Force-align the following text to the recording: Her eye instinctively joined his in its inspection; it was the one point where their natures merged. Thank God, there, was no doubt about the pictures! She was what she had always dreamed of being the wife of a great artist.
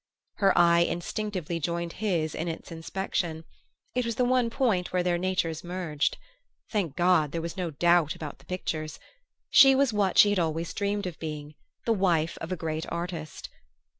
Her 0.37 0.57
eye 0.57 0.79
instinctively 0.79 1.59
joined 1.59 1.93
his 2.01 2.33
in 2.33 2.47
its 2.47 2.71
inspection; 2.71 3.43
it 3.93 4.03
was 4.03 4.15
the 4.15 4.25
one 4.25 4.49
point 4.49 4.91
where 4.91 5.03
their 5.03 5.19
natures 5.19 5.63
merged. 5.63 6.17
Thank 6.71 6.95
God, 6.95 7.31
there, 7.31 7.39
was 7.39 7.55
no 7.55 7.69
doubt 7.69 8.15
about 8.15 8.39
the 8.39 8.45
pictures! 8.45 8.99
She 9.51 9.75
was 9.75 9.93
what 9.93 10.17
she 10.17 10.31
had 10.31 10.39
always 10.39 10.73
dreamed 10.73 11.05
of 11.05 11.19
being 11.19 11.53
the 11.85 11.93
wife 11.93 12.35
of 12.39 12.51
a 12.51 12.55
great 12.57 12.87
artist. 12.91 13.49